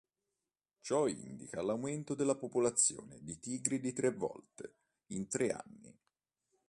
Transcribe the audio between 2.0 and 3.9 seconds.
della popolazione di tigri